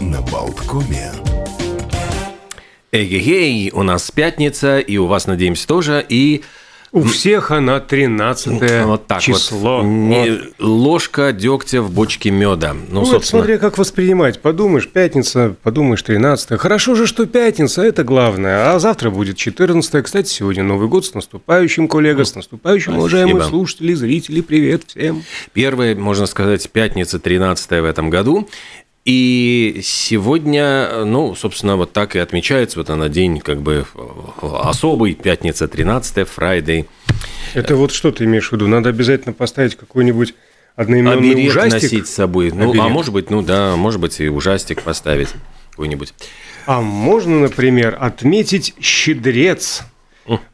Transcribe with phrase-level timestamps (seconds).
[0.00, 1.12] на Болткоме.
[2.92, 6.42] Эгегей, у нас пятница, и у вас, надеемся, тоже, и
[6.92, 9.80] У всех она 13 вот так число.
[9.80, 9.82] вот.
[9.84, 12.72] Не- ложка дегтя в бочке меда.
[12.72, 14.40] Ну, Ну, вот собственно, смотря как воспринимать.
[14.40, 18.72] Подумаешь, пятница, подумаешь, 13 Хорошо же, что пятница, это главное.
[18.72, 23.00] А завтра будет 14 Кстати, сегодня Новый год с наступающим, коллега, с наступающим, Спасибо.
[23.00, 24.40] уважаемые слушатели, зрители.
[24.40, 25.22] Привет всем.
[25.52, 28.48] первая, можно сказать, пятница 13 в этом году.
[29.06, 32.80] И сегодня, ну, собственно, вот так и отмечается.
[32.80, 33.86] Вот она день как бы
[34.42, 36.86] особый, пятница 13 Friday.
[37.54, 38.66] Это вот что ты имеешь в виду?
[38.66, 40.34] Надо обязательно поставить какой-нибудь
[40.74, 41.82] одноименный Оберег ужастик.
[41.82, 42.50] носить с собой.
[42.50, 42.90] Ну, а Оберег.
[42.90, 45.28] может быть, ну да, может быть, и ужастик поставить
[45.70, 46.12] какой-нибудь.
[46.66, 49.84] А можно, например, отметить щедрец.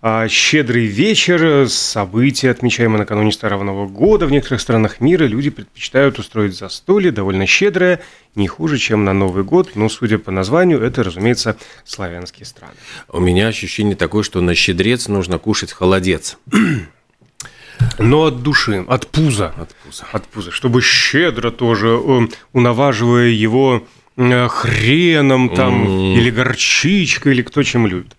[0.00, 4.26] А, Щедрый вечер, событие, отмечаемое накануне Старого Нового года.
[4.26, 8.00] В некоторых странах мира люди предпочитают устроить застолье, довольно щедрое,
[8.34, 9.70] не хуже, чем на Новый год.
[9.74, 12.74] Но, судя по названию, это, разумеется, славянские страны.
[13.08, 16.38] У меня ощущение такое, что на щедрец нужно кушать холодец.
[17.98, 19.52] Но от души, от пуза.
[19.56, 20.04] От пуза.
[20.12, 20.50] От пуза.
[20.50, 22.20] Чтобы щедро тоже, э,
[22.52, 26.18] унаваживая его э, хреном там, М.
[26.18, 28.14] или горчичкой, или кто чем любит.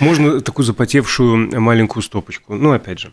[0.00, 2.54] Можно такую запотевшую маленькую стопочку.
[2.54, 3.12] Ну, опять же,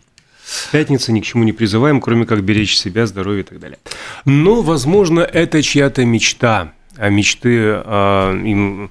[0.72, 3.78] пятница ни к чему не призываем, кроме как беречь себя, здоровье и так далее.
[4.24, 6.72] Но, возможно, это чья-то мечта.
[6.96, 8.90] А мечты а, им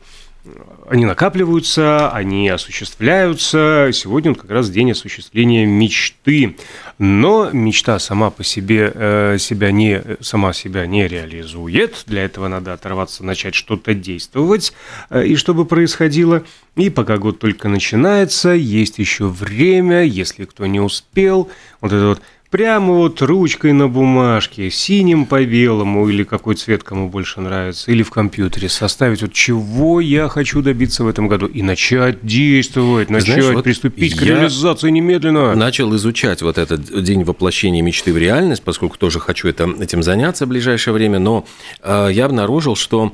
[0.87, 3.89] они накапливаются, они осуществляются.
[3.93, 6.57] Сегодня вот как раз день осуществления мечты.
[6.97, 12.03] Но мечта сама по себе э, себя не, сама себя не реализует.
[12.07, 14.73] Для этого надо оторваться, начать что-то действовать.
[15.09, 16.43] э, И чтобы происходило.
[16.75, 21.49] И пока год только начинается, есть еще время, если кто не успел.
[21.81, 22.21] Вот это вот
[22.55, 28.01] Прямо вот ручкой на бумажке, синим по белому, или какой цвет кому больше нравится, или
[28.01, 33.33] в компьютере составить, вот чего я хочу добиться в этом году, и начать действовать, начать
[33.41, 35.53] Знаешь, вот приступить к реализации немедленно.
[35.53, 40.45] Начал изучать вот этот день воплощения мечты в реальность, поскольку тоже хочу это, этим заняться
[40.45, 41.45] в ближайшее время, но
[41.81, 43.11] э, я обнаружил, что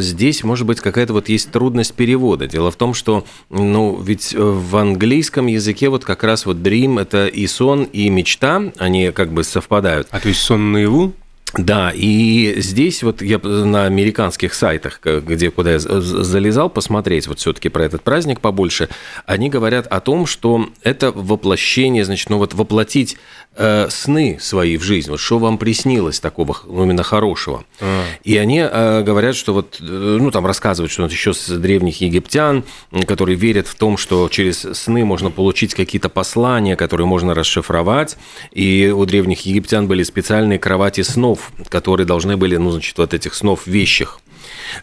[0.00, 2.46] здесь, может быть, какая-то вот есть трудность перевода.
[2.46, 7.00] Дело в том, что, ну, ведь э, в английском языке вот как раз вот dream–
[7.00, 10.08] это и сон, и мечта, они как бы совпадают.
[10.10, 11.12] А то есть сон наяву?
[11.56, 17.68] Да, и здесь вот я на американских сайтах, где куда я залезал посмотреть вот все-таки
[17.68, 18.88] про этот праздник побольше,
[19.24, 23.16] они говорят о том, что это воплощение, значит, ну вот воплотить
[23.56, 27.64] э, сны свои в жизнь, вот что вам приснилось такого ну, именно хорошего.
[27.80, 28.04] А.
[28.24, 32.00] И они э, говорят, что вот, э, ну там рассказывают, что вот еще с древних
[32.00, 32.64] египтян,
[33.06, 38.16] которые верят в том, что через сны можно получить какие-то послания, которые можно расшифровать,
[38.52, 43.34] и у древних египтян были специальные кровати снов, которые должны были, ну, значит, вот этих
[43.34, 44.20] снов вещих,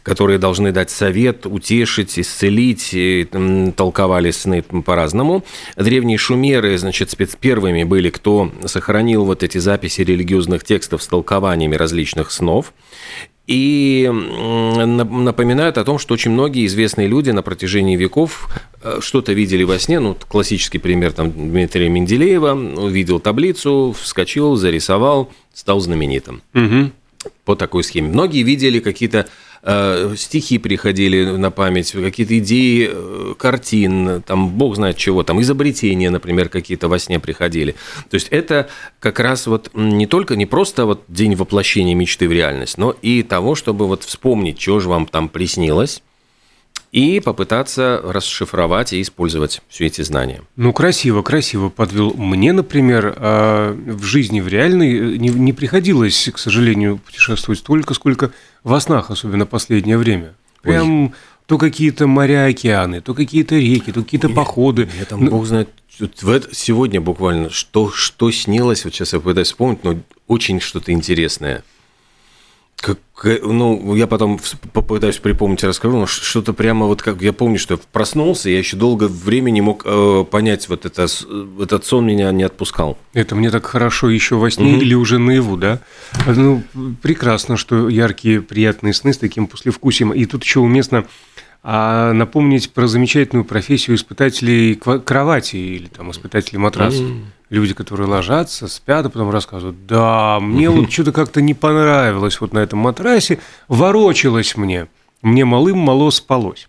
[0.03, 5.43] которые должны дать совет, утешить, исцелить, и, м, толковали сны по-разному.
[5.75, 11.75] Древние шумеры, значит, спец первыми были, кто сохранил вот эти записи религиозных текстов с толкованиями
[11.75, 12.73] различных снов.
[13.45, 18.47] И напоминают о том, что очень многие известные люди на протяжении веков
[18.81, 19.99] э, что-то видели во сне.
[19.99, 22.53] Ну, классический пример там Дмитрия Менделеева.
[22.53, 26.91] Увидел таблицу, вскочил, зарисовал, стал знаменитым Угу.
[27.43, 28.07] по такой схеме.
[28.07, 29.27] Многие видели какие-то
[29.63, 36.09] э, стихи приходили на память, какие-то идеи э, картин, там бог знает чего, там изобретения,
[36.09, 37.75] например, какие-то во сне приходили.
[38.09, 38.69] То есть это
[38.99, 43.23] как раз вот не только, не просто вот день воплощения мечты в реальность, но и
[43.23, 46.03] того, чтобы вот вспомнить, что же вам там приснилось,
[46.93, 50.43] и попытаться расшифровать и использовать все эти знания.
[50.55, 52.13] Ну, красиво, красиво подвел.
[52.13, 57.95] Мне, например, а, в жизни, в реальной, э, не, не приходилось, к сожалению, путешествовать столько,
[57.95, 58.31] сколько
[58.63, 60.35] во снах, особенно последнее время.
[60.61, 61.15] Прям
[61.47, 64.87] то какие-то моря, океаны, то какие-то реки, то какие-то походы.
[64.97, 65.69] Я там, Ну, бог знает,
[66.51, 71.63] сегодня буквально, что, что снилось, вот сейчас я пытаюсь вспомнить, но очень что-то интересное.
[72.75, 74.39] Как, ну, я потом
[74.73, 77.21] попытаюсь припомнить и расскажу, но что-то прямо вот как...
[77.21, 81.07] Я помню, что я проснулся, я еще долго времени не мог э, понять, вот это,
[81.61, 82.97] этот сон меня не отпускал.
[83.13, 84.81] Это мне так хорошо еще во сне Мгм.
[84.81, 85.79] или уже наяву, да?
[86.27, 86.61] Ну,
[87.01, 90.11] прекрасно, что яркие, приятные сны с таким послевкусием.
[90.11, 91.05] И тут еще уместно
[91.65, 97.01] а, напомнить про замечательную профессию испытателей кровати или там испытателей матраса.
[97.03, 97.25] М.
[97.53, 102.51] Люди, которые ложатся, спят, а потом рассказывают, да, мне вот что-то как-то не понравилось вот
[102.51, 104.87] на этом матрасе, ворочалось мне,
[105.21, 106.67] мне малым-мало спалось.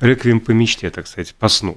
[0.00, 1.76] Реквием по мечте, так сказать, по сну.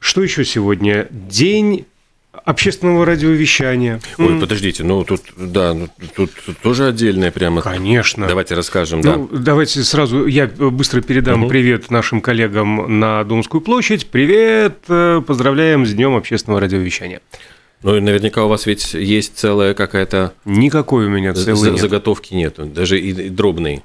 [0.00, 1.06] Что еще сегодня?
[1.10, 1.86] День
[2.32, 4.00] общественного радиовещания.
[4.18, 7.62] Ой, подождите, ну тут, да, ну, тут, тут тоже отдельное прямо.
[7.62, 8.26] Конечно.
[8.26, 9.38] Давайте расскажем, ну, да.
[9.38, 11.50] Давайте сразу, я быстро передам угу.
[11.50, 14.08] привет нашим коллегам на Думскую площадь.
[14.08, 17.20] Привет, э, поздравляем с Днем общественного радиовещания.
[17.82, 20.32] Ну и наверняка у вас ведь есть целая какая-то...
[20.44, 21.80] Никакой у меня целой нет.
[21.80, 23.82] Заготовки нету, даже и, и дробной.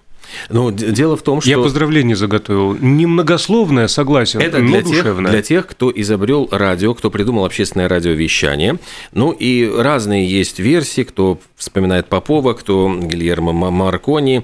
[0.50, 1.50] Ну, дело в том, что...
[1.50, 2.76] Я поздравление заготовил.
[2.80, 8.80] Немногословное, согласен, Это для, тех, для тех, кто изобрел радио, кто придумал общественное радиовещание.
[9.12, 14.44] Ну, и разные есть версии, кто вспоминает Попова, кто Гильермо Маркони.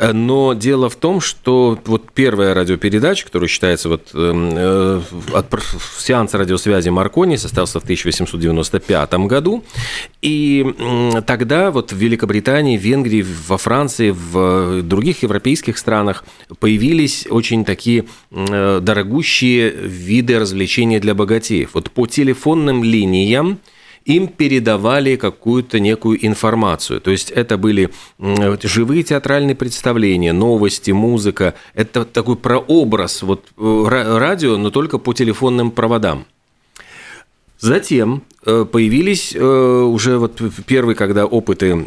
[0.00, 5.00] Но дело в том, что вот первая радиопередача, которая считается вот эм, э,
[5.32, 5.46] от
[5.98, 9.64] сеанса радиосвязи Маркони, состоялся в 1895 году.
[10.22, 10.74] И
[11.26, 16.24] тогда вот в Великобритании, в Венгрии, во Франции, в других европейских странах
[16.58, 21.70] появились очень такие э, дорогущие виды развлечения для богатеев.
[21.74, 23.58] Вот по телефонным линиям
[24.04, 27.00] им передавали какую-то некую информацию.
[27.00, 27.90] То есть это были
[28.62, 31.54] живые театральные представления, новости, музыка.
[31.74, 33.84] Это такой прообраз вот э,
[34.18, 36.26] радио, но только по телефонным проводам.
[37.60, 41.84] Затем э, появились уже вот первые, когда опыты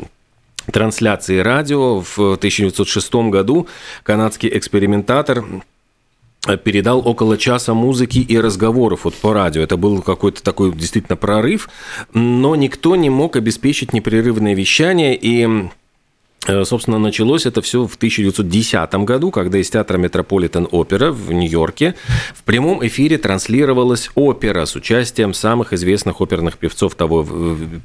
[0.72, 3.68] трансляции радио в 1906 году
[4.04, 5.44] канадский экспериментатор
[6.64, 9.62] передал около часа музыки и разговоров вот по радио.
[9.62, 11.70] Это был какой-то такой действительно прорыв,
[12.14, 15.83] но никто не мог обеспечить непрерывное вещание, и Э,
[16.64, 21.96] собственно, началось это все в 1910 году, когда из театра Метрополитен Опера в Нью-Йорке
[22.36, 27.26] в прямом эфире транслировалась опера с участием самых известных оперных певцов того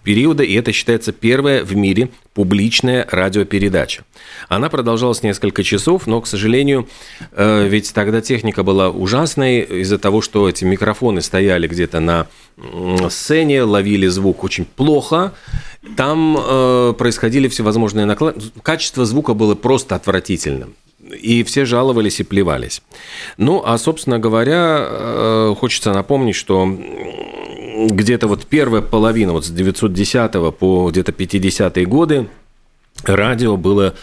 [0.03, 4.05] периода, и это считается первая в мире публичная радиопередача.
[4.49, 6.89] Она продолжалась несколько часов, но, к сожалению,
[7.33, 12.27] э, ведь тогда техника была ужасной из-за того, что эти микрофоны стояли где-то на
[13.11, 15.33] сцене, ловили звук очень плохо,
[15.97, 18.41] там э, происходили всевозможные наклады.
[18.63, 20.75] Качество звука было просто отвратительным.
[21.23, 22.83] И все жаловались и плевались.
[23.37, 26.69] Ну, а, собственно говоря, э, хочется напомнить, что
[27.91, 32.29] где-то вот первая половина, вот с 910 по где-то 50-е годы,
[33.05, 33.95] радио было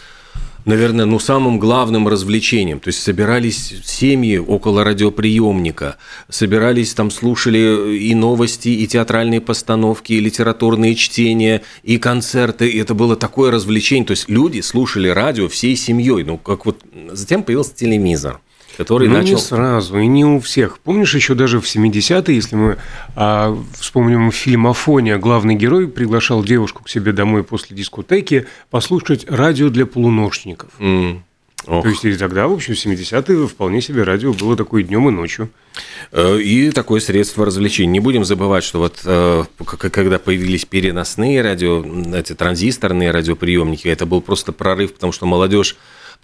[0.65, 2.79] наверное, ну, самым главным развлечением.
[2.79, 5.97] То есть собирались семьи около радиоприемника,
[6.29, 12.67] собирались там, слушали и новости, и театральные постановки, и литературные чтения, и концерты.
[12.67, 14.05] И это было такое развлечение.
[14.05, 16.23] То есть люди слушали радио всей семьей.
[16.23, 18.41] Ну, как вот затем появился телевизор
[18.75, 19.35] который ну, начал...
[19.35, 20.79] не сразу, и не у всех.
[20.79, 22.77] Помнишь, еще даже в 70-е, если мы
[23.15, 29.69] а, вспомним фильм «Афония», главный герой приглашал девушку к себе домой после дискотеки послушать радио
[29.69, 30.69] для полуношников.
[30.79, 31.21] Mm.
[31.67, 31.83] Ох.
[31.83, 35.11] То есть и тогда, в общем, в 70-е вполне себе радио было такое днем и
[35.11, 35.49] ночью.
[36.11, 37.91] Э, и такое средство развлечения.
[37.91, 41.83] Не будем забывать, что вот э, когда появились переносные радио,
[42.15, 45.75] эти транзисторные радиоприемники, это был просто прорыв, потому что молодежь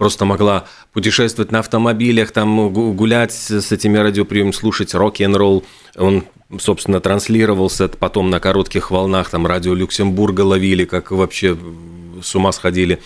[0.02, 5.64] просто могла путешествовать на автомобилях, там гулять с этими радиоприемами, слушать рок-н-ролл.
[5.96, 6.24] Он,
[6.58, 11.56] собственно, транслировался потом на коротких волнах, там радио Люксембурга ловили, как вообще
[12.22, 13.00] с ума сходили.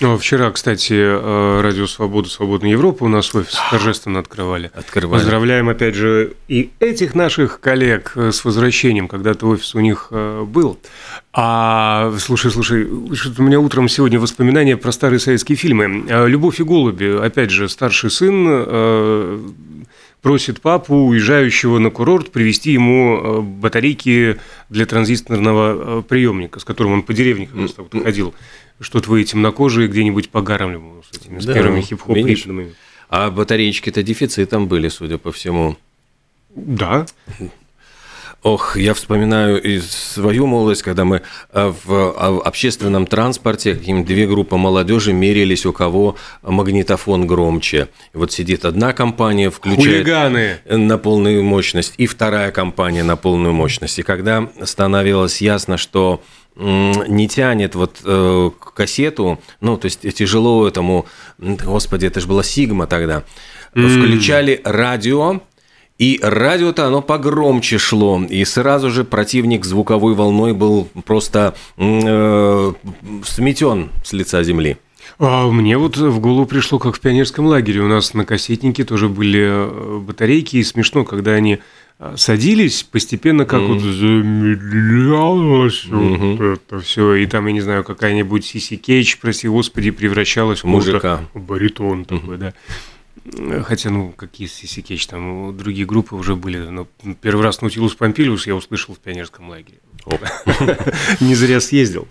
[0.00, 4.70] Ну, вчера, кстати, э, Радио Свобода, Свободная Европа у нас офис торжественно открывали.
[4.74, 5.18] Открывали.
[5.20, 9.08] Поздравляем, опять же, и этих наших коллег э, с возвращением.
[9.08, 10.78] Когда-то офис у них э, был.
[11.32, 16.04] А, слушай, слушай, у меня утром сегодня воспоминания про старые советские фильмы.
[16.26, 19.54] «Любовь и голуби», опять же, старший сын
[20.22, 27.14] просит папу, уезжающего на курорт, привезти ему батарейки для транзисторного приемника, с которым он по
[27.14, 28.34] деревне раз вот ходил
[28.80, 32.74] что-то вы темнокожие где-нибудь по гарам с этими, с да, первыми хип-хоп ритмами.
[33.08, 35.76] А батареечки-то дефицитом были, судя по всему.
[36.54, 37.06] Да.
[38.42, 44.28] Ох, я вспоминаю и свою молодость, когда мы э, в а, общественном транспорте, каким две
[44.28, 47.88] группы молодежи мерились, у кого магнитофон громче.
[48.14, 50.58] Вот сидит одна компания, включает Хулиганы.
[50.68, 53.98] на полную мощность, и вторая компания на полную мощность.
[53.98, 56.22] И когда становилось ясно, что
[56.54, 61.06] не тянет вот э, кассету, ну, то есть тяжело этому,
[61.38, 63.24] господи, это же была Сигма тогда,
[63.74, 63.98] mm.
[63.98, 65.40] включали радио,
[65.98, 72.72] и радио-то оно погромче шло, и сразу же противник звуковой волной был просто э,
[73.24, 74.78] сметен с лица земли.
[75.18, 77.80] А мне вот в голову пришло, как в пионерском лагере.
[77.80, 81.58] У нас на кассетнике тоже были э, батарейки, и смешно, когда они
[82.14, 83.66] садились, постепенно как mm-hmm.
[83.66, 86.36] вот замедлялось mm-hmm.
[86.36, 90.66] вот это все, и там, я не знаю, какая-нибудь Сиси Кейдж, прости господи, превращалась в
[90.66, 91.22] мужика.
[91.34, 92.38] баритон такой, mm-hmm.
[92.38, 92.54] да.
[93.64, 96.58] Хотя, ну, какие Сиси Кетч, там другие группы уже были.
[96.58, 96.86] Но
[97.20, 99.78] первый раз Наутилус Помпилиус я услышал в пионерском лагере.
[101.20, 102.08] Не зря съездил.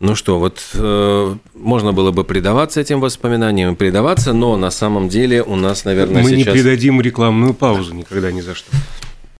[0.00, 5.42] Ну что, вот э, можно было бы предаваться этим воспоминаниям, предаваться, но на самом деле
[5.42, 6.46] у нас, наверное, Мы сейчас...
[6.46, 8.70] не придадим рекламную паузу никогда ни за что.